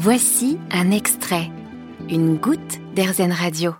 Voici 0.00 0.60
un 0.70 0.92
extrait, 0.92 1.50
une 2.08 2.36
goutte 2.36 2.78
d'Airzen 2.94 3.32
Radio. 3.32 3.72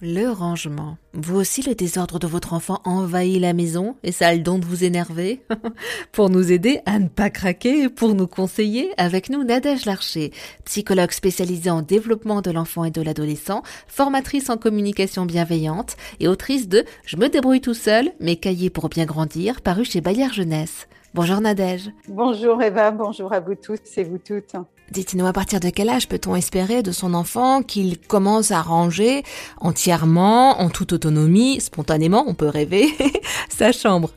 Le 0.00 0.28
rangement. 0.28 0.98
Vous 1.14 1.34
aussi, 1.34 1.62
le 1.62 1.74
désordre 1.74 2.20
de 2.20 2.28
votre 2.28 2.52
enfant 2.52 2.80
envahit 2.84 3.40
la 3.40 3.52
maison 3.52 3.96
et 4.04 4.12
ça 4.12 4.28
a 4.28 4.34
le 4.34 4.42
don 4.42 4.60
de 4.60 4.64
vous 4.64 4.84
énerver 4.84 5.40
Pour 6.12 6.30
nous 6.30 6.52
aider 6.52 6.78
à 6.86 7.00
ne 7.00 7.08
pas 7.08 7.30
craquer 7.30 7.88
pour 7.88 8.14
nous 8.14 8.28
conseiller, 8.28 8.92
avec 8.98 9.28
nous 9.28 9.42
Nadège 9.42 9.84
Larcher, 9.84 10.30
psychologue 10.64 11.10
spécialisée 11.10 11.70
en 11.70 11.82
développement 11.82 12.40
de 12.40 12.52
l'enfant 12.52 12.84
et 12.84 12.92
de 12.92 13.02
l'adolescent, 13.02 13.64
formatrice 13.88 14.48
en 14.48 14.56
communication 14.56 15.26
bienveillante 15.26 15.96
et 16.20 16.28
autrice 16.28 16.68
de 16.68 16.84
Je 17.04 17.16
me 17.16 17.28
débrouille 17.28 17.60
tout 17.60 17.74
seul, 17.74 18.12
mes 18.20 18.36
cahiers 18.36 18.70
pour 18.70 18.88
bien 18.88 19.06
grandir, 19.06 19.60
paru 19.60 19.84
chez 19.84 20.00
Bayard 20.00 20.34
Jeunesse. 20.34 20.86
Bonjour 21.14 21.40
Nadège. 21.40 21.90
Bonjour 22.06 22.62
Eva, 22.62 22.92
bonjour 22.92 23.32
à 23.32 23.40
vous 23.40 23.56
tous 23.56 23.80
et 23.96 24.04
vous 24.04 24.18
toutes. 24.18 24.54
Dites-nous 24.90 25.26
à 25.26 25.32
partir 25.32 25.60
de 25.60 25.70
quel 25.70 25.88
âge 25.88 26.08
peut-on 26.08 26.36
espérer 26.36 26.82
de 26.82 26.92
son 26.92 27.12
enfant 27.14 27.62
qu'il 27.62 27.98
commence 27.98 28.52
à 28.52 28.62
ranger 28.62 29.24
entièrement, 29.60 30.60
en 30.60 30.70
toute 30.70 30.92
autonomie, 30.92 31.60
spontanément, 31.60 32.24
on 32.26 32.34
peut 32.34 32.48
rêver, 32.48 32.86
sa 33.48 33.72
chambre? 33.72 34.10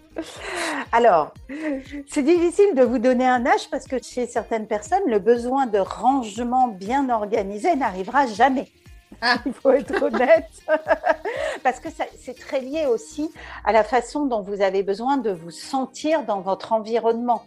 Alors, 0.91 1.33
c'est 2.07 2.23
difficile 2.23 2.75
de 2.75 2.83
vous 2.83 2.99
donner 2.99 3.25
un 3.25 3.45
âge 3.45 3.69
parce 3.71 3.85
que 3.85 4.01
chez 4.01 4.27
certaines 4.27 4.67
personnes, 4.67 5.07
le 5.07 5.19
besoin 5.19 5.65
de 5.65 5.79
rangement 5.79 6.67
bien 6.67 7.09
organisé 7.09 7.75
n'arrivera 7.75 8.27
jamais. 8.27 8.67
Il 9.45 9.53
faut 9.53 9.71
être 9.71 10.01
honnête. 10.01 10.49
Parce 11.63 11.79
que 11.79 11.89
c'est 12.17 12.37
très 12.39 12.61
lié 12.61 12.85
aussi 12.85 13.31
à 13.65 13.71
la 13.71 13.83
façon 13.83 14.25
dont 14.25 14.41
vous 14.41 14.61
avez 14.61 14.83
besoin 14.83 15.17
de 15.17 15.31
vous 15.31 15.51
sentir 15.51 16.23
dans 16.23 16.41
votre 16.41 16.73
environnement. 16.73 17.43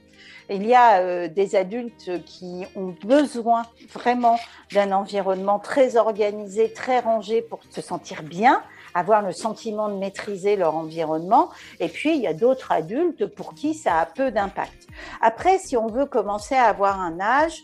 Il 0.51 0.67
y 0.67 0.75
a 0.75 0.99
euh, 0.99 1.29
des 1.29 1.55
adultes 1.55 2.23
qui 2.25 2.65
ont 2.77 2.95
besoin 3.05 3.63
vraiment 3.93 4.39
d'un 4.73 4.93
environnement 4.93 5.59
très 5.59 5.97
organisé, 5.97 6.73
très 6.73 7.01
rangé 7.01 7.43
pour 7.43 7.61
se 7.71 7.81
sentir 7.81 8.23
bien, 8.23 8.63
avoir 8.95 9.23
le 9.23 9.33
sentiment 9.33 9.89
de 9.89 9.95
maîtriser 9.95 10.57
leur 10.57 10.77
environnement. 10.77 11.51
Et 11.81 11.89
puis, 11.89 12.15
il 12.15 12.21
y 12.21 12.27
a 12.27 12.35
d'autres 12.35 12.73
adultes 12.73 13.27
pour 13.27 13.55
qui 13.55 13.75
ça 13.75 13.99
a 13.99 14.07
peu 14.07 14.31
d'impact. 14.31 14.89
Après, 15.25 15.59
si 15.59 15.77
on 15.77 15.87
veut 15.87 16.07
commencer 16.07 16.57
à 16.57 16.65
avoir 16.65 17.01
un 17.01 17.21
âge, 17.21 17.63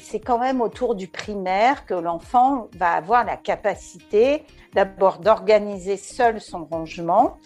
c'est 0.00 0.18
quand 0.18 0.38
même 0.38 0.60
autour 0.60 0.96
du 0.96 1.06
primaire 1.06 1.86
que 1.86 1.94
l'enfant 1.94 2.68
va 2.76 2.94
avoir 2.94 3.24
la 3.24 3.36
capacité 3.36 4.44
d'abord 4.74 5.20
d'organiser 5.20 5.96
seul 5.96 6.38
son 6.38 6.66
rangement, 6.66 7.38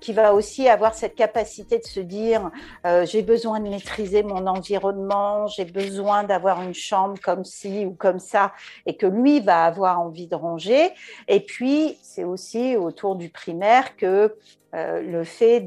qui 0.00 0.14
va 0.14 0.32
aussi 0.32 0.68
avoir 0.68 0.94
cette 0.94 1.16
capacité 1.16 1.78
de 1.78 1.84
se 1.84 2.00
dire 2.00 2.50
euh, 2.86 3.04
j'ai 3.04 3.22
besoin 3.22 3.60
de 3.60 3.68
maîtriser 3.68 4.22
mon 4.22 4.46
environnement, 4.46 5.48
j'ai 5.48 5.66
besoin 5.66 6.24
d'avoir 6.24 6.62
une 6.62 6.72
chambre 6.72 7.18
comme 7.20 7.44
ci 7.44 7.84
ou 7.84 7.90
comme 7.90 8.20
ça, 8.20 8.52
et 8.86 8.96
que 8.96 9.04
lui 9.06 9.40
va 9.40 9.64
avoir 9.64 10.00
envie 10.00 10.28
de 10.28 10.34
ranger. 10.34 10.90
Et 11.26 11.40
puis 11.40 11.98
c'est 12.02 12.24
aussi 12.24 12.76
autour 12.76 13.16
du 13.16 13.28
primaire 13.28 13.96
que 13.96 14.34
euh, 14.74 15.00
le 15.00 15.24
fait 15.24 15.60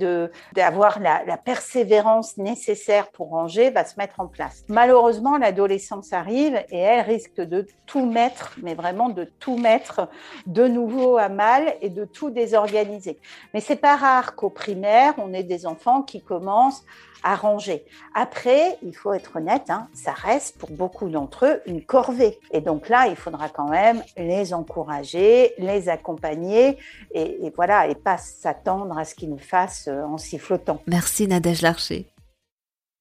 d'avoir 0.54 1.00
la, 1.00 1.38
persévérance 1.38 2.38
nécessaire 2.38 3.10
pour 3.10 3.30
ranger 3.30 3.72
va 3.72 3.84
se 3.84 3.96
mettre 3.98 4.20
en 4.20 4.28
place. 4.28 4.64
Malheureusement, 4.68 5.38
l'adolescence 5.38 6.14
arrive 6.14 6.56
et 6.70 6.78
elle 6.78 7.02
risque 7.02 7.42
de 7.42 7.66
tout 7.88 8.06
mettre, 8.06 8.56
mais 8.62 8.76
vraiment 8.76 9.10
de 9.10 9.24
tout 9.24 9.58
mettre 9.58 10.08
de 10.46 10.68
nouveau 10.68 11.18
à 11.18 11.30
mal 11.30 11.76
et 11.82 11.90
de 11.90 12.06
tout 12.06 12.30
désorganiser. 12.30 13.20
Mais 13.56 13.60
c'est 13.60 13.76
pas 13.76 13.96
rare 13.96 14.36
qu'au 14.36 14.52
primaire, 14.52 15.16
on 15.18 15.34
ait 15.34 15.44
des 15.44 15.66
enfants 15.66 16.04
qui 16.04 16.22
commencent 16.22 16.84
à 17.24 17.36
ranger. 17.36 17.86
Après, 18.16 18.80
il 18.82 18.96
faut 18.96 19.14
être 19.14 19.36
honnête, 19.36 19.70
hein, 19.70 19.88
ça 19.94 20.12
reste 20.12 20.58
pour 20.58 20.72
beaucoup 20.72 21.08
d'entre 21.10 21.46
eux 21.46 21.62
une 21.68 21.86
corvée. 21.86 22.40
Et 22.52 22.62
donc 22.62 22.90
là, 22.90 23.08
il 23.08 23.16
faudra 23.16 23.50
quand 23.50 23.70
même 23.70 24.02
les 24.18 24.54
encourager, 24.56 25.54
les 25.60 25.88
accompagner 25.90 26.78
et 27.14 27.54
voilà, 27.56 27.88
et 27.88 27.96
pas 27.96 28.18
s'attendre 28.18 28.91
à 28.98 29.06
ce 29.06 29.16
qu'ils 29.16 29.30
nous 29.30 29.38
fassent 29.38 29.88
euh, 29.88 30.04
en 30.04 30.18
sifflotant. 30.18 30.82
Merci 30.88 31.28
Nadège 31.28 31.62
Larcher. 31.62 32.08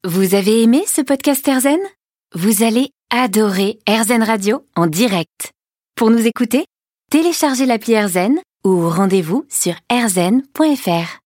Vous 0.04 0.34
avez 0.34 0.62
aimé 0.62 0.82
ce 0.86 1.02
podcast 1.02 1.46
Erzen 1.46 1.80
Vous 2.34 2.62
allez 2.62 2.90
adorer 3.10 3.78
Erzen 3.86 4.22
Radio 4.22 4.64
en 4.76 4.86
direct. 4.86 5.52
Pour 5.96 6.10
nous 6.10 6.26
écouter, 6.26 6.64
téléchargez 7.10 7.66
l'appli 7.66 7.92
Erzen 7.92 8.38
ou 8.64 8.88
rendez-vous 8.88 9.44
sur 9.48 9.74
erzen.fr. 9.90 11.18